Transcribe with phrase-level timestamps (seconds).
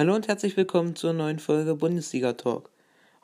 [0.00, 2.70] Hallo und herzlich willkommen zur neuen Folge Bundesliga Talk.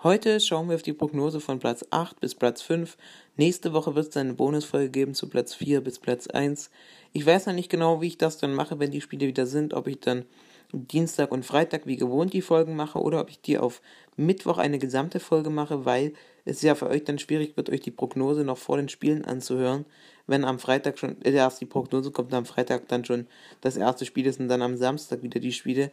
[0.02, 2.98] Heute schauen wir auf die Prognose von Platz 8 bis Platz 5.
[3.38, 6.68] Nächste Woche wird es eine Bonusfolge geben zu Platz 4 bis Platz 1.
[7.14, 9.72] Ich weiß noch nicht genau, wie ich das dann mache, wenn die Spiele wieder sind,
[9.72, 10.26] ob ich dann
[10.74, 13.80] Dienstag und Freitag wie gewohnt die Folgen mache oder ob ich die auf
[14.18, 16.12] Mittwoch eine gesamte Folge mache, weil
[16.44, 19.86] es ja für euch dann schwierig wird, euch die Prognose noch vor den Spielen anzuhören,
[20.26, 23.26] wenn am Freitag schon äh, erst die Prognose kommt, am Freitag dann schon
[23.62, 25.90] das erste Spiel ist und dann am Samstag wieder die Spiele.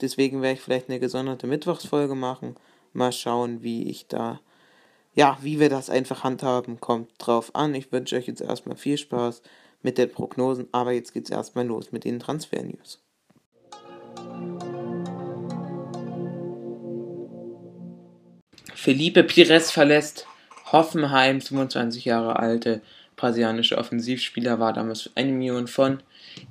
[0.00, 2.56] Deswegen werde ich vielleicht eine gesonderte Mittwochsfolge machen.
[2.92, 4.40] Mal schauen, wie ich da,
[5.14, 7.74] ja, wie wir das einfach handhaben, kommt drauf an.
[7.74, 9.42] Ich wünsche euch jetzt erstmal viel Spaß
[9.82, 13.00] mit den Prognosen, aber jetzt geht es erstmal los mit den Transfer-News.
[18.74, 20.26] Felipe Pires verlässt
[20.72, 22.80] Hoffenheim, 25 Jahre alte
[23.16, 26.02] brasilianische Offensivspieler, war damals eine Million von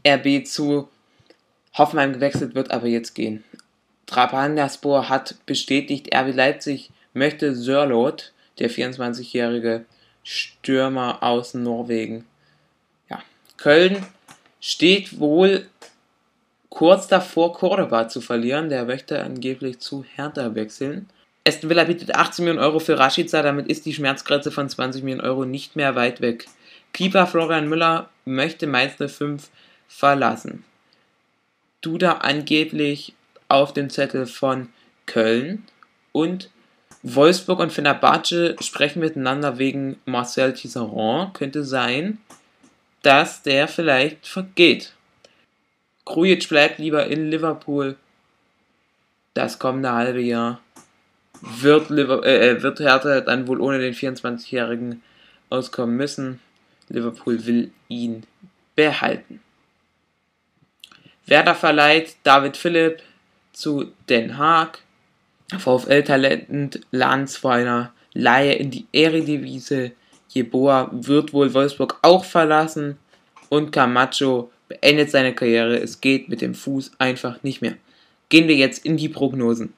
[0.08, 0.88] RB zu
[1.74, 3.44] Hoffenheim gewechselt, wird aber jetzt gehen.
[4.06, 9.86] Trapandaspor hat bestätigt, RB Leipzig möchte Sörlot, der 24-jährige
[10.24, 12.26] Stürmer aus Norwegen.
[13.10, 13.20] Ja,
[13.58, 14.06] Köln
[14.60, 15.68] steht wohl
[16.70, 18.70] kurz davor, Cordoba zu verlieren.
[18.70, 21.10] Der möchte angeblich zu Hertha wechseln.
[21.48, 25.26] Aston Villa bietet 18 Millionen Euro für Rashica, damit ist die Schmerzgrenze von 20 Millionen
[25.26, 26.46] Euro nicht mehr weit weg.
[26.94, 29.50] Keeper Florian Müller möchte Mainz 05
[29.88, 30.66] verlassen.
[31.82, 33.14] Duda angeblich
[33.48, 34.70] auf dem Zettel von
[35.06, 35.64] Köln
[36.12, 36.50] und
[37.02, 41.34] Wolfsburg und Fenerbahce sprechen miteinander wegen Marcel Tisserand.
[41.34, 42.18] Könnte sein,
[43.02, 44.94] dass der vielleicht vergeht.
[46.06, 47.96] Krujic bleibt lieber in Liverpool
[49.34, 50.60] das kommende halbe Jahr
[51.42, 55.02] wird, äh, äh, wird Hertha dann wohl ohne den 24-Jährigen
[55.50, 56.40] auskommen müssen.
[56.90, 58.24] Liverpool will ihn
[58.76, 59.40] behalten.
[61.30, 63.04] Werder verleiht David Philipp
[63.54, 64.80] zu Den Haag.
[65.56, 69.92] VfL-Talent Landsweiner Laie in die Eredivisie.
[70.30, 72.98] Jeboa wird wohl Wolfsburg auch verlassen.
[73.50, 75.78] Und Camacho beendet seine Karriere.
[75.78, 77.76] Es geht mit dem Fuß einfach nicht mehr.
[78.30, 79.74] Gehen wir jetzt in die Prognosen.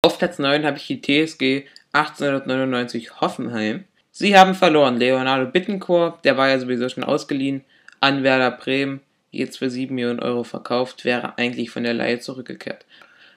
[0.00, 3.84] Auf Platz 9 habe ich die TSG 1899 Hoffenheim.
[4.18, 4.96] Sie haben verloren.
[4.96, 7.62] Leonardo Bittencourt, der war ja sowieso schon ausgeliehen,
[8.00, 12.86] an Werder Bremen, jetzt für 7 Millionen Euro verkauft, wäre eigentlich von der Leihe zurückgekehrt.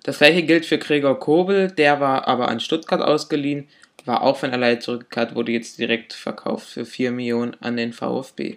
[0.04, 3.68] Das gleiche gilt für Gregor Kobel, der war aber an Stuttgart ausgeliehen,
[4.06, 7.92] war auch von der Leihe zurückgekehrt, wurde jetzt direkt verkauft für 4 Millionen an den
[7.92, 8.56] VfB.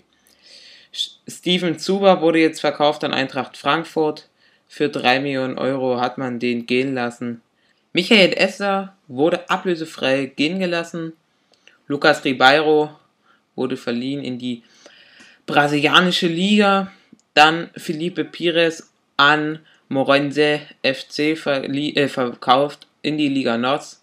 [0.93, 4.29] Steven Zuber wurde jetzt verkauft an Eintracht Frankfurt.
[4.69, 7.43] Für 3 Millionen Euro hat man den gehen lassen.
[7.93, 11.15] Michael Esser wurde ablösefrei gehen gelassen.
[11.93, 12.89] Lucas Ribeiro
[13.55, 14.63] wurde verliehen in die
[15.45, 16.91] brasilianische Liga.
[17.35, 19.59] Dann Felipe Pires an
[19.89, 23.99] Morense FC äh, verkauft in die Liga Nord.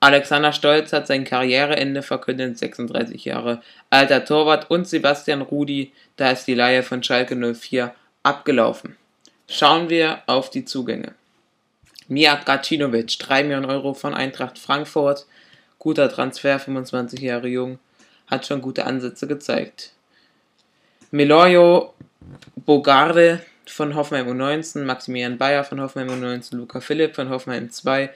[0.00, 3.60] Alexander Stolz hat sein Karriereende verkündet, 36 Jahre
[3.90, 8.96] alter Torwart und Sebastian Rudi, da ist die Leihe von Schalke 04 abgelaufen.
[9.48, 11.14] Schauen wir auf die Zugänge.
[12.08, 15.26] Mijak Gacinovic, 3 Millionen Euro von Eintracht Frankfurt.
[15.84, 17.78] Guter Transfer, 25 Jahre jung,
[18.26, 19.92] hat schon gute Ansätze gezeigt.
[21.10, 21.92] Meloyo
[22.56, 28.08] Bogarde von Hoffenheim U19, Maximilian Bayer von Hoffenheim U19, Luca Philipp von Hoffenheim 2,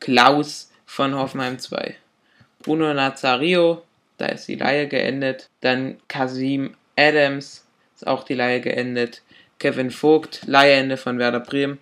[0.00, 1.96] Klaus von Hoffenheim 2.
[2.58, 3.82] Bruno Nazario,
[4.18, 5.48] da ist die Leihe geendet.
[5.62, 7.64] Dann Kasim Adams,
[7.94, 9.22] ist auch die Leihe geendet.
[9.58, 11.78] Kevin Vogt, Leiheende von Werder Bremen.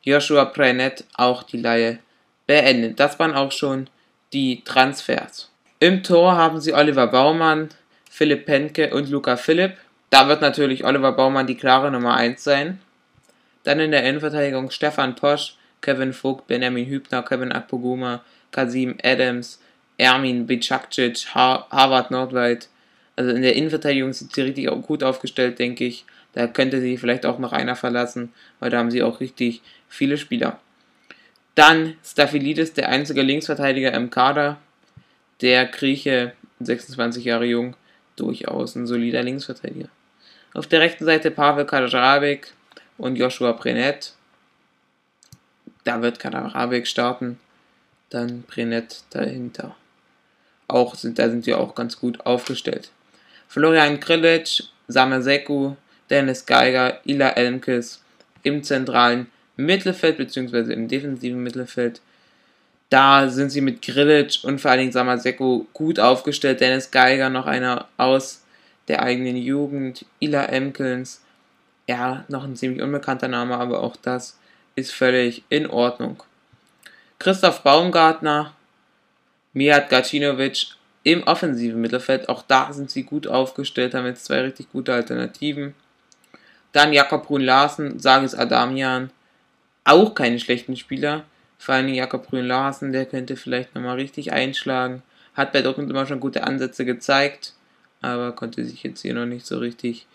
[0.00, 1.98] Joshua Prenet auch die Leihe
[2.46, 2.98] beendet.
[2.98, 3.90] Das waren auch schon
[4.32, 5.50] die Transfers.
[5.78, 7.68] Im Tor haben sie Oliver Baumann,
[8.10, 9.76] Philipp Penke und Luca Philipp.
[10.10, 12.80] Da wird natürlich Oliver Baumann die klare Nummer 1 sein.
[13.64, 19.60] Dann in der Innenverteidigung Stefan Posch, Kevin Vogt, Benjamin Hübner, Kevin Akpoguma, Kasim Adams,
[19.98, 22.68] Ermin Bicakcic, Harvard Nordwald.
[23.16, 26.04] Also in der Innenverteidigung sind sie richtig gut aufgestellt, denke ich.
[26.32, 30.18] Da könnte sie vielleicht auch noch einer verlassen, weil da haben sie auch richtig viele
[30.18, 30.60] Spieler.
[31.56, 34.58] Dann Staphylidis, der einzige Linksverteidiger im Kader.
[35.40, 37.74] Der Grieche, 26 Jahre jung,
[38.14, 39.88] durchaus ein solider Linksverteidiger.
[40.52, 42.52] Auf der rechten Seite Pavel Kadrabek
[42.98, 44.12] und Joshua Brenet.
[45.84, 47.40] Da wird Kadrabek starten,
[48.10, 49.76] dann Brenet dahinter.
[50.68, 52.90] Auch sind, da sind wir auch ganz gut aufgestellt.
[53.48, 55.76] Florian Krilic, Sameseku,
[56.10, 58.02] Dennis Geiger, Ila Elmkes
[58.42, 60.72] im zentralen Mittelfeld bzw.
[60.72, 62.00] im defensiven Mittelfeld.
[62.90, 66.60] Da sind sie mit Grilic und vor allen Dingen Samaseko gut aufgestellt.
[66.60, 68.44] Dennis Geiger noch einer aus
[68.86, 70.04] der eigenen Jugend.
[70.20, 71.20] Ila Emkens
[71.86, 74.38] ja, noch ein ziemlich unbekannter Name, aber auch das
[74.74, 76.22] ist völlig in Ordnung.
[77.18, 78.52] Christoph Baumgartner,
[79.52, 80.66] Mijat Gacinovic
[81.02, 85.74] im offensiven Mittelfeld, auch da sind sie gut aufgestellt, haben jetzt zwei richtig gute Alternativen.
[86.72, 89.10] Dann Jakob Brun Larsen, Sagis Adamian,
[89.86, 91.24] auch keine schlechten Spieler.
[91.58, 95.02] Vor allem Jakob Brun Larsen, der könnte vielleicht nochmal richtig einschlagen.
[95.34, 97.54] Hat bei Dortmund immer schon gute Ansätze gezeigt,
[98.02, 100.06] aber konnte sich jetzt hier noch nicht so richtig,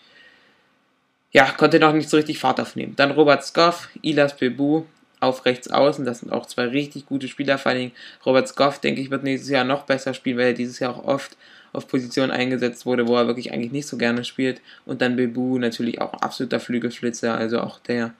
[1.32, 2.94] ja, konnte noch nicht so richtig Fahrt aufnehmen.
[2.96, 4.84] Dann Robert Skoff, Ilas Bebu
[5.20, 7.92] auf rechts außen, das sind auch zwei richtig gute Spieler, vor allem
[8.26, 11.04] Robert Skoff, denke ich, wird nächstes Jahr noch besser spielen, weil er dieses Jahr auch
[11.04, 11.36] oft
[11.72, 14.60] auf Positionen eingesetzt wurde, wo er wirklich eigentlich nicht so gerne spielt.
[14.84, 18.12] Und dann Bebu natürlich auch absoluter Flügelflitzer, also auch der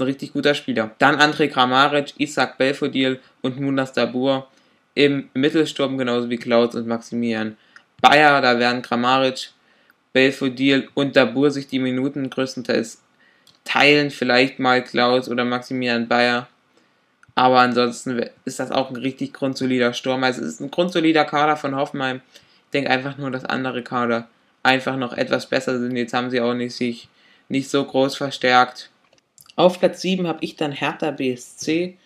[0.00, 0.90] ein richtig guter Spieler.
[0.98, 4.48] Dann André Kramaric, Isaac Belfodil und Munas Dabur
[4.94, 7.56] im Mittelsturm, genauso wie Klaus und Maximilian
[8.00, 8.40] Bayer.
[8.40, 9.50] Da werden Kramaric,
[10.12, 13.02] Belfodil und Dabur sich die Minuten größtenteils
[13.64, 14.10] teilen.
[14.10, 16.48] Vielleicht mal Klaus oder Maximilian Bayer.
[17.34, 20.24] Aber ansonsten ist das auch ein richtig grundsolider Sturm.
[20.24, 22.20] Also es ist ein grundsolider Kader von Hoffenheim.
[22.64, 24.26] Ich denke einfach nur, dass andere Kader
[24.64, 25.96] einfach noch etwas besser sind.
[25.96, 27.08] Jetzt haben sie auch nicht sich
[27.48, 28.90] nicht so groß verstärkt.
[29.58, 31.98] Auf Platz 7 habe ich dann Hertha BSC.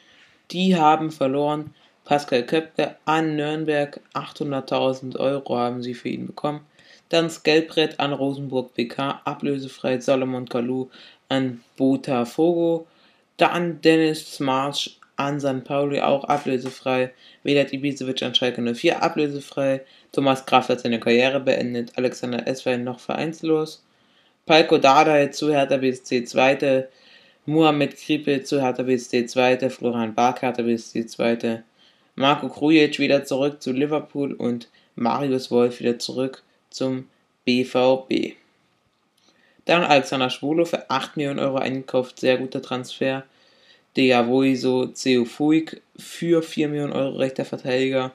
[0.53, 1.75] Die haben verloren
[2.07, 6.63] Pascal Köpke an Nürnberg 800.000 Euro haben sie für ihn bekommen.
[7.11, 10.89] Dann das Geldbrett an Rosenburg PK, ablösefrei Solomon Kalou
[11.29, 12.87] an Botafogo.
[13.37, 15.63] Dann Dennis Smarsch an St.
[15.63, 17.13] Pauli, auch ablösefrei.
[17.43, 19.83] Vedat Ibisevic an Schalke 04, ablösefrei.
[20.13, 21.99] Thomas Kraft hat seine Karriere beendet.
[21.99, 23.85] Alexander Eswein noch vereinslos.
[24.47, 26.89] Palko Dardai zu Hertha BSC 2.
[27.45, 29.69] Mohamed Kripe zu Hertha BSC 2.
[29.69, 31.65] Florian Bark Hertha BSC 2.
[32.15, 37.09] Marco Krujic wieder zurück zu Liverpool und Marius Wolf wieder zurück zum
[37.45, 38.37] BVB.
[39.65, 43.25] Dann Alexander Schwolo für 8 Millionen Euro eingekauft, sehr guter Transfer.
[43.97, 48.13] Deavoiso Ceofuig für 4 Millionen Euro rechter Verteidiger.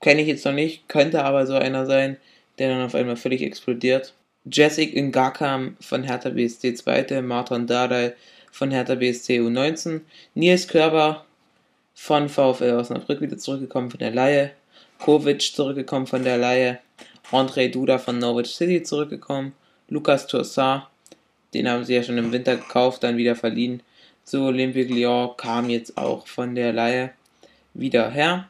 [0.00, 2.18] Kenne ich jetzt noch nicht, könnte aber so einer sein,
[2.60, 4.14] der dann auf einmal völlig explodiert.
[4.44, 7.22] Jessic Ngakam von Hertha BSC 2.
[7.22, 8.14] Martin Dardai
[8.50, 10.00] von Hertha BSC U19.
[10.34, 11.24] Nils Körber
[11.94, 14.50] von VfL Osnabrück wieder zurückgekommen von der Laie.
[14.98, 16.80] Kovic zurückgekommen von der Laie.
[17.30, 19.52] André Duda von Norwich City zurückgekommen.
[19.88, 20.90] Lukas Torsar,
[21.54, 23.80] den haben sie ja schon im Winter gekauft, dann wieder verliehen.
[24.24, 27.12] Zu Olympique Lyon kam jetzt auch von der Laie
[27.74, 28.48] wieder her.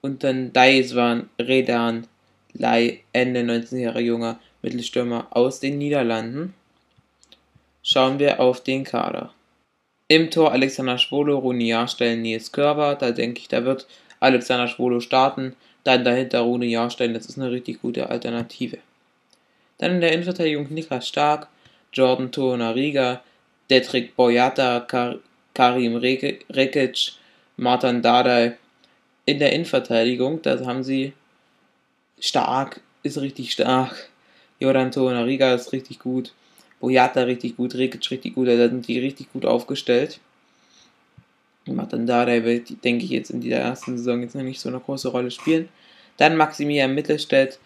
[0.00, 2.08] Und dann Daiswan Redan,
[2.52, 6.54] Lai, Ende 19 Jahre junger Mittelstürmer aus den Niederlanden.
[7.82, 9.32] Schauen wir auf den Kader.
[10.08, 12.94] Im Tor Alexander Schwolo, Rune Jahrstein, Nils Körber.
[12.94, 13.86] Da denke ich, da wird
[14.18, 15.56] Alexander Schwolo starten.
[15.84, 18.78] Dann dahinter Rune Jahrstein, das ist eine richtig gute Alternative.
[19.78, 21.48] Dann in der Innenverteidigung Niklas Stark,
[21.92, 23.22] Jordan Torunariga,
[23.70, 25.16] Detrick Boyata, Kar
[25.54, 27.12] Karim Rekic,
[27.56, 28.56] Martin Dardai.
[29.24, 31.12] In der Innenverteidigung, da haben sie
[32.18, 34.09] Stark, ist richtig stark.
[34.60, 36.32] Jordan Torunariga ist richtig gut.
[36.80, 40.20] Boyata richtig gut, Rekic richtig gut, da sind die richtig gut aufgestellt.
[41.66, 45.08] Matandare wird, denke ich, jetzt in dieser ersten Saison jetzt noch nicht so eine große
[45.08, 45.68] Rolle spielen.
[46.16, 47.58] Dann Maximilian Mittelstädt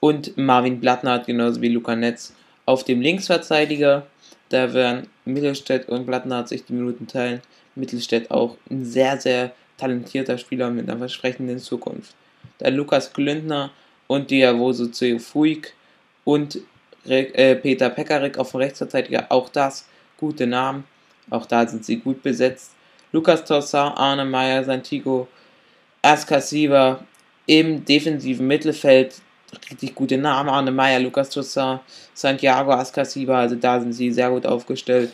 [0.00, 2.34] und Marvin Blattner, genauso wie Luca Netz,
[2.66, 4.06] auf dem Linksverteidiger.
[4.48, 7.40] Da werden Mittelstädt und Blattner sich die Minuten teilen.
[7.74, 12.14] Mittelstädt auch ein sehr, sehr talentierter Spieler mit einer versprechenden Zukunft.
[12.58, 13.70] Dann Lukas Glündner
[14.06, 15.72] und Diavoso Fuig
[16.24, 16.58] und
[17.06, 20.84] äh, Peter Pekarik auf dem Rechtsverteidiger, auch das gute Namen.
[21.30, 22.72] Auch da sind sie gut besetzt.
[23.12, 25.28] Lukas Tossar, Arne Meyer, Santigo,
[26.02, 27.04] Askasiba
[27.46, 29.20] im defensiven Mittelfeld.
[29.70, 30.48] Richtig gute Namen.
[30.50, 33.40] Arne Meyer, Lukas Tossar, Santiago Askasiba.
[33.40, 35.12] Also da sind sie sehr gut aufgestellt.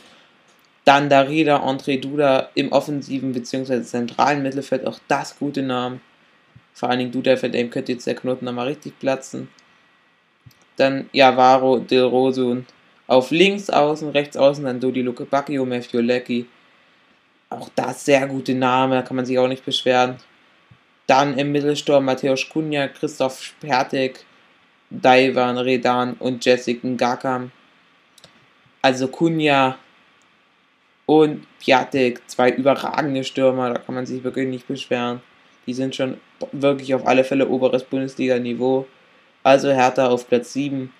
[0.85, 3.83] Dann Darida, André Duda im offensiven bzw.
[3.83, 4.87] zentralen Mittelfeld.
[4.87, 6.01] Auch das gute Namen.
[6.73, 9.49] Vor allen Dingen Duda, für den könnte jetzt der Knoten nochmal richtig platzen.
[10.81, 12.67] Dann Javaro Del Rosun
[13.07, 16.47] auf links außen, rechts außen dann Dodi Luke Bacchio, Matthew Lecky.
[17.51, 20.17] Auch das sehr gute Name, da kann man sich auch nicht beschweren.
[21.07, 24.25] Dann im Mittelsturm Matthäus Kunja, Christoph Spertek,
[24.89, 27.51] Daivan Redan und Jessica Gakam.
[28.81, 29.77] Also Kunja
[31.05, 35.21] und Piatek, zwei überragende Stürmer, da kann man sich wirklich nicht beschweren.
[35.67, 36.19] Die sind schon
[36.53, 38.87] wirklich auf alle Fälle oberes Bundesliga-Niveau.
[39.43, 40.93] Also Hertha auf Platz 7.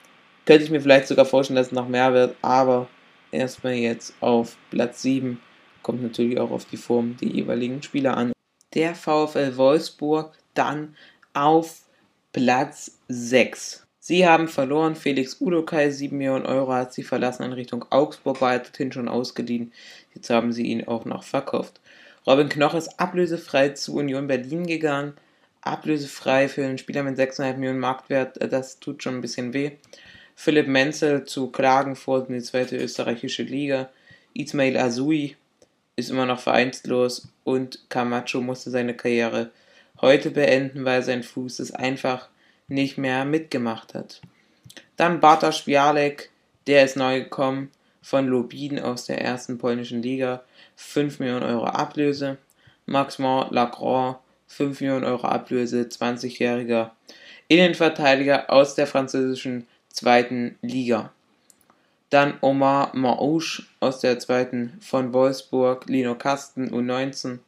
[0.47, 2.89] Könnte ich mir vielleicht sogar vorstellen, dass es noch mehr wird, aber
[3.31, 5.41] erstmal jetzt auf Platz 7.
[5.83, 8.33] Kommt natürlich auch auf die Form der jeweiligen Spieler an.
[8.75, 10.97] Der VfL Wolfsburg dann
[11.35, 11.83] auf
[12.33, 13.87] Platz 6.
[13.99, 14.97] Sie haben verloren.
[14.97, 19.73] Felix Udokai, 7 Millionen Euro, hat sie verlassen in Richtung Augsburg, war dorthin schon ausgeliehen.
[20.15, 21.81] Jetzt haben sie ihn auch noch verkauft.
[22.27, 25.15] Robin Knoch ist ablösefrei zu Union Berlin gegangen.
[25.63, 29.73] Ablösefrei für einen Spieler mit 6,5 Millionen Marktwert, äh, das tut schon ein bisschen weh.
[30.35, 33.91] Philipp Menzel zu Klagenfurt in die zweite österreichische Liga.
[34.33, 35.37] Ismail Azui
[35.97, 39.51] ist immer noch vereinslos und Camacho musste seine Karriere
[40.01, 42.29] heute beenden, weil sein Fuß es einfach
[42.69, 44.23] nicht mehr mitgemacht hat.
[44.97, 46.31] Dann Bartosz Bialek,
[46.67, 50.43] der ist neu gekommen von Lubin aus der ersten polnischen Liga,
[50.77, 52.39] 5 Millionen Euro Ablöse.
[52.87, 54.17] Maximum Lacroix,
[54.51, 56.91] 5 Millionen Euro Ablöse, 20-jähriger
[57.49, 61.13] Innenverteidiger aus der französischen zweiten Liga.
[62.11, 67.39] Dann Omar Maouche aus der zweiten von Wolfsburg, Lino Kasten U19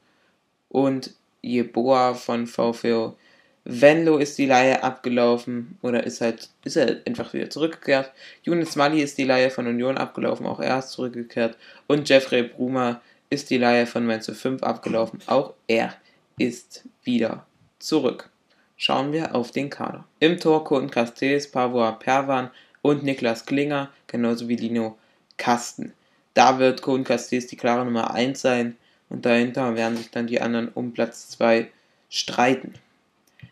[0.69, 3.17] und Jeboa von VfO
[3.65, 8.11] Venlo ist die Leihe abgelaufen oder ist halt, ist er einfach wieder zurückgekehrt.
[8.43, 11.57] Younes Mali ist die Leihe von Union abgelaufen, auch er ist zurückgekehrt.
[11.87, 15.95] Und Jeffrey Bruma ist die Leihe von Mainz 5 abgelaufen, auch er
[16.43, 17.47] ist wieder
[17.79, 18.31] zurück.
[18.77, 20.05] Schauen wir auf den Kader.
[20.19, 22.51] Im Tor Cohen Castells, Pavua Perwan
[22.83, 24.99] und Niklas Klinger, genauso wie Lino
[25.37, 25.93] Kasten.
[26.35, 28.77] Da wird Cohen Castells die klare Nummer 1 sein
[29.09, 31.71] und dahinter werden sich dann die anderen um Platz 2
[32.09, 32.75] streiten.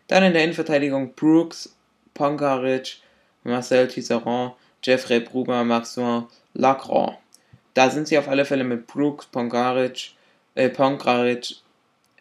[0.07, 1.75] Dann in der Innenverteidigung Brooks,
[2.13, 2.97] Ponkaric,
[3.43, 7.17] Marcel Tisserand, Jeffrey Brugger, Maxim Lacroix.
[7.73, 10.11] Da sind sie auf alle Fälle mit Brooks, Ponkaric,
[10.55, 11.55] äh, Ponkaric,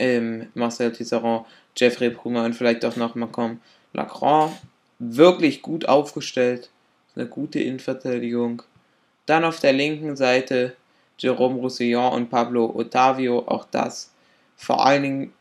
[0.00, 3.61] ähm, Marcel Tisserand, Jeffrey Brugger und vielleicht auch noch Macomb
[3.92, 4.50] Lacroix
[4.99, 6.71] wirklich gut aufgestellt.
[7.14, 8.62] Eine gute Innenverteidigung.
[9.26, 10.75] Dann auf der linken Seite
[11.19, 14.12] Jerome Roussillon und Pablo Otavio, auch das.
[14.57, 15.33] Vor allen Dingen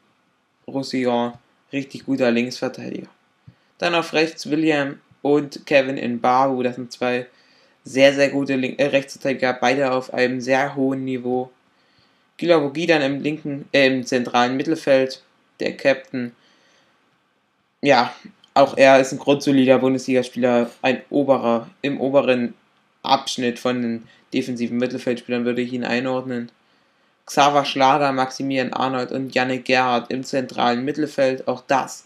[0.67, 1.33] Roussillon
[1.71, 3.07] richtig guter Linksverteidiger.
[3.77, 7.27] Dann auf rechts William und Kevin Inbaru, das sind zwei
[7.83, 11.49] sehr, sehr gute Link äh, Rechtsverteidiger, beide auf einem sehr hohen Niveau.
[12.39, 15.21] Gilabogi dann im linken, äh, im zentralen Mittelfeld,
[15.59, 16.31] der Captain.
[17.81, 18.13] Ja,
[18.53, 22.53] auch er ist ein grundsolider Bundesligaspieler, ein oberer, im oberen
[23.03, 26.49] Abschnitt von den defensiven Mittelfeldspielern würde ich ihn einordnen.
[27.25, 31.47] Xaver Schlager, Maximilian Arnold und Janne Gerhardt im zentralen Mittelfeld.
[31.47, 32.05] Auch das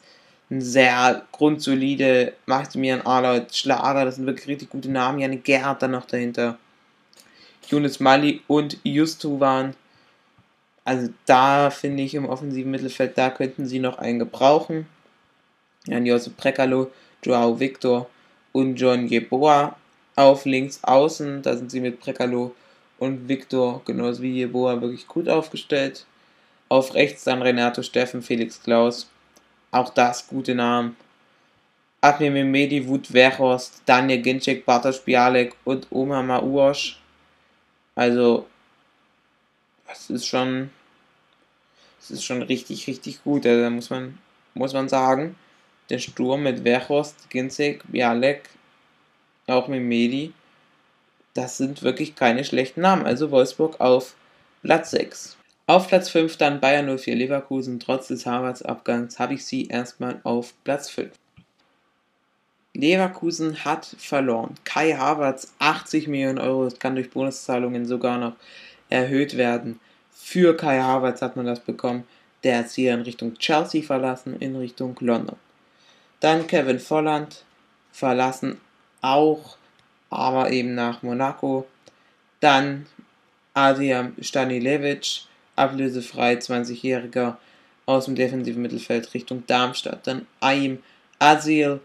[0.49, 5.19] ein sehr grundsolide Maximilian Arnold, Schlager, das sind wirklich richtig gute Namen.
[5.19, 6.57] Janne Gerhardt dann noch dahinter.
[7.69, 9.75] Yunus Mali und Justu waren.
[10.85, 14.85] Also da finde ich im offensiven Mittelfeld, da könnten sie noch einen gebrauchen.
[15.85, 16.91] Jan Josep Prekalo,
[17.23, 18.09] Joao Victor
[18.51, 19.75] und John Jeboa
[20.15, 21.41] auf links außen.
[21.41, 22.55] Da sind sie mit Prekalo
[22.99, 26.05] und Victor, genauso wie Jeboa, wirklich gut aufgestellt.
[26.69, 29.09] Auf rechts dann Renato Steffen, Felix Klaus.
[29.71, 30.95] Auch das gute Namen.
[32.01, 36.99] Admir Mehmedi, Wut Verhorst, Daniel Ginczek, Bartosz Bialek und Oma Mauosch.
[37.95, 38.45] Also,
[39.93, 40.69] das ist schon,
[41.99, 43.45] das ist schon richtig, richtig gut.
[43.45, 44.17] Also, da muss man,
[44.53, 45.35] muss man sagen,
[45.89, 48.49] der Sturm mit Verhorst, Ginczek, Bialek,
[49.47, 50.33] auch Mehmedi,
[51.33, 53.05] das sind wirklich keine schlechten Namen.
[53.05, 54.15] Also Wolfsburg auf
[54.61, 55.37] Platz 6.
[55.65, 57.79] Auf Platz 5 dann Bayern 04 Leverkusen.
[57.79, 61.11] Trotz des Harvards Abgangs habe ich sie erstmal auf Platz 5.
[62.75, 64.55] Leverkusen hat verloren.
[64.63, 68.33] Kai Havertz 80 Millionen Euro, das kann durch Bonuszahlungen sogar noch
[68.89, 69.79] erhöht werden.
[70.11, 72.05] Für Kai Havertz hat man das bekommen.
[72.43, 75.37] Der hat sie in Richtung Chelsea verlassen, in Richtung London.
[76.19, 77.43] Dann Kevin Volland
[77.91, 78.59] verlassen
[79.01, 79.57] auch
[80.09, 81.67] aber eben nach Monaco.
[82.39, 82.85] Dann
[83.53, 85.23] Adrian Stanilevic,
[85.55, 87.37] ablösefrei 20-Jähriger
[87.85, 90.07] aus dem defensiven Mittelfeld Richtung Darmstadt.
[90.07, 90.81] Dann Aim
[91.19, 91.79] Azil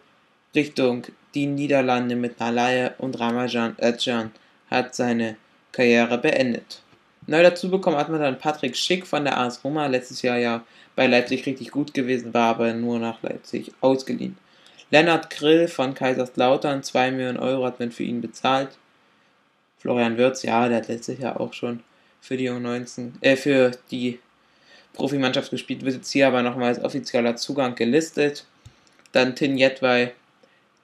[0.55, 4.31] Richtung die Niederlande mit Nalaye und Ramajan Özcan
[4.71, 5.37] hat seine
[5.73, 6.83] Karriere beendet.
[7.28, 10.64] Neu dazu bekommen hat man dann Patrick Schick von der AS Roma, letztes Jahr ja
[10.97, 14.38] bei Leipzig richtig gut gewesen, war aber nur nach Leipzig ausgeliehen.
[14.90, 18.70] Lennart Grill von Kaiserslautern, 2 Millionen Euro hat man für ihn bezahlt.
[19.76, 21.80] Florian Wirtz, ja, der hat letztes Jahr auch schon
[22.23, 24.18] für die U19, äh, für die
[24.94, 28.47] Profimannschaft gespielt, wird jetzt hier aber nochmal als offizieller Zugang gelistet.
[29.12, 30.14] Dann Tin Jedwai,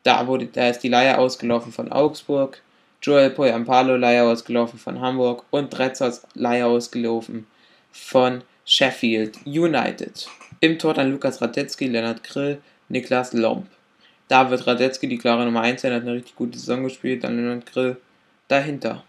[0.03, 2.61] da, wurde, da ist die Leihe ausgelaufen von Augsburg.
[3.05, 5.45] Joel Poyampalo, Leihe ausgelaufen von Hamburg.
[5.51, 7.47] Und Dretzers, Leihe ausgelaufen
[7.93, 10.27] von Sheffield United.
[10.61, 13.67] Im Tor dann Lukas Radetzky, Lennart Grill, Niklas Lomp.
[14.29, 17.23] Da wird Radetzky die klare Nummer 1 sein, hat eine richtig gute Saison gespielt.
[17.25, 17.99] Dann Leonard Grill
[18.49, 19.05] dahinter.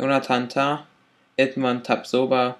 [0.00, 0.86] Jonathan Tah,
[1.36, 2.56] Edmund Tapsoba,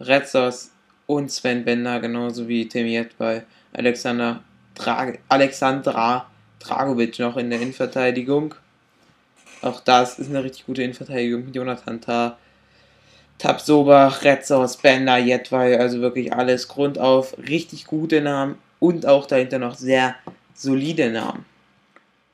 [0.00, 0.70] Retzos
[1.06, 3.44] und Sven Bender, genauso wie Tim bei
[3.74, 4.42] Alexander
[4.74, 8.54] Dra Alexandra Dragovic noch in der Innenverteidigung.
[9.62, 12.38] Auch das ist eine richtig gute Innenverteidigung Jonathan Tah,
[13.38, 17.36] Tabsoba, Retzos, Bender, Jetwei, also wirklich alles Grund auf.
[17.38, 20.16] Richtig gute Namen und auch dahinter noch sehr
[20.54, 21.44] solide Namen.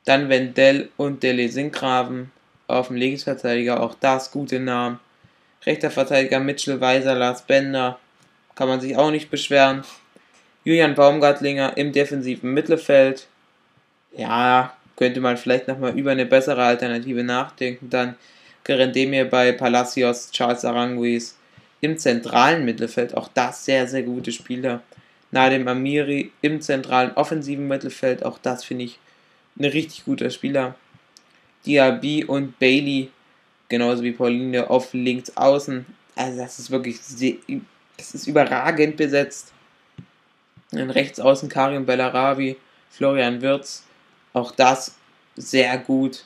[0.05, 2.31] Dann Wendell und Dele Sinkgraven
[2.67, 4.99] auf dem Linksverteidiger, auch das gute Namen.
[5.65, 7.99] Rechter Verteidiger Mitchell Weiser, Lars Bender,
[8.55, 9.83] kann man sich auch nicht beschweren.
[10.63, 13.27] Julian Baumgartlinger im defensiven Mittelfeld.
[14.15, 17.89] Ja, könnte man vielleicht nochmal über eine bessere Alternative nachdenken.
[17.89, 18.15] Dann
[18.63, 21.37] Gerendemir bei Palacios, Charles Aranguiz
[21.81, 23.15] im zentralen Mittelfeld.
[23.15, 24.81] Auch das sehr, sehr gute Spieler.
[25.31, 28.23] Nadim Amiri im zentralen offensiven Mittelfeld.
[28.23, 28.99] Auch das finde ich
[29.59, 30.75] ein richtig guter Spieler.
[31.65, 33.09] Diaby und Bailey,
[33.69, 35.85] genauso wie Pauline auf links außen.
[36.15, 37.35] Also das ist wirklich sehr,
[37.97, 39.51] das ist überragend besetzt.
[40.71, 42.57] In rechts außen Karim Bellarabi,
[42.89, 43.84] Florian Wirz,
[44.35, 44.95] auch das
[45.35, 46.25] sehr gut.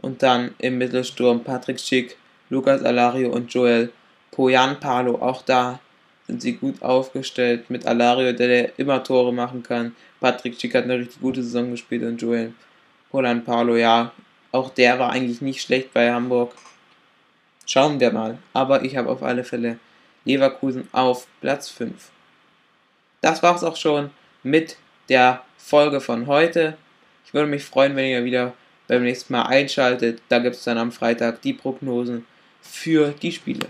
[0.00, 2.16] Und dann im Mittelsturm Patrick Schick,
[2.50, 3.92] Lukas Alario und Joel
[4.30, 5.20] Poyan Palo.
[5.20, 5.80] Auch da
[6.28, 9.96] sind sie gut aufgestellt mit Alario, der, der immer Tore machen kann.
[10.20, 12.52] Patrick Schick hat eine richtig gute Saison gespielt und Joel
[13.10, 14.12] Poyan Palo, ja,
[14.52, 16.54] auch der war eigentlich nicht schlecht bei Hamburg.
[17.66, 18.38] Schauen wir mal.
[18.52, 19.78] Aber ich habe auf alle Fälle
[20.24, 22.10] Leverkusen auf Platz 5.
[23.20, 24.10] Das war es auch schon
[24.42, 24.76] mit
[25.08, 26.76] der Folge von heute.
[27.28, 28.54] Ich würde mich freuen, wenn ihr wieder
[28.86, 30.22] beim nächsten Mal einschaltet.
[30.30, 32.24] Da gibt es dann am Freitag die Prognosen
[32.62, 33.66] für die Spiele.